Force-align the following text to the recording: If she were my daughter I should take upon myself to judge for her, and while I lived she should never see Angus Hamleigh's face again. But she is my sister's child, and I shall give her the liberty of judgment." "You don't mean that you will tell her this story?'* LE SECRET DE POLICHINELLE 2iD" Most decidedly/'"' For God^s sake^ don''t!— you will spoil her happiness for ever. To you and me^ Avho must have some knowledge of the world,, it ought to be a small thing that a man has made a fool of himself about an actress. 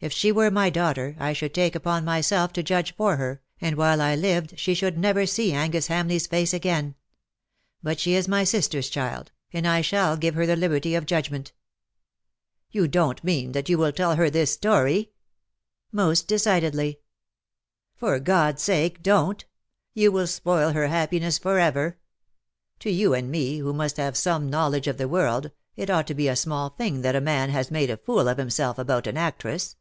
If 0.00 0.12
she 0.12 0.32
were 0.32 0.50
my 0.50 0.68
daughter 0.68 1.16
I 1.18 1.32
should 1.32 1.54
take 1.54 1.74
upon 1.74 2.04
myself 2.04 2.52
to 2.52 2.62
judge 2.62 2.94
for 2.94 3.16
her, 3.16 3.40
and 3.58 3.74
while 3.74 4.02
I 4.02 4.14
lived 4.14 4.58
she 4.58 4.74
should 4.74 4.98
never 4.98 5.24
see 5.24 5.54
Angus 5.54 5.86
Hamleigh's 5.88 6.26
face 6.26 6.52
again. 6.52 6.94
But 7.82 7.98
she 7.98 8.12
is 8.12 8.28
my 8.28 8.44
sister's 8.44 8.90
child, 8.90 9.32
and 9.50 9.66
I 9.66 9.80
shall 9.80 10.18
give 10.18 10.34
her 10.34 10.44
the 10.44 10.56
liberty 10.56 10.94
of 10.94 11.06
judgment." 11.06 11.54
"You 12.70 12.86
don't 12.86 13.24
mean 13.24 13.52
that 13.52 13.70
you 13.70 13.78
will 13.78 13.92
tell 13.92 14.16
her 14.16 14.28
this 14.28 14.52
story?'* 14.52 15.10
LE 15.90 15.90
SECRET 15.90 15.90
DE 15.90 15.90
POLICHINELLE 15.90 15.90
2iD" 15.90 15.90
Most 15.94 16.28
decidedly/'"' 16.76 16.96
For 17.96 18.20
God^s 18.20 18.56
sake^ 18.56 19.00
don''t!— 19.00 19.44
you 19.94 20.12
will 20.12 20.26
spoil 20.26 20.72
her 20.72 20.88
happiness 20.88 21.38
for 21.38 21.58
ever. 21.58 21.96
To 22.80 22.90
you 22.90 23.14
and 23.14 23.34
me^ 23.34 23.62
Avho 23.62 23.74
must 23.74 23.96
have 23.96 24.18
some 24.18 24.50
knowledge 24.50 24.86
of 24.86 24.98
the 24.98 25.08
world,, 25.08 25.50
it 25.76 25.88
ought 25.88 26.06
to 26.08 26.14
be 26.14 26.28
a 26.28 26.36
small 26.36 26.68
thing 26.68 27.00
that 27.00 27.16
a 27.16 27.22
man 27.22 27.48
has 27.48 27.70
made 27.70 27.88
a 27.88 27.96
fool 27.96 28.28
of 28.28 28.36
himself 28.36 28.78
about 28.78 29.06
an 29.06 29.16
actress. 29.16 29.76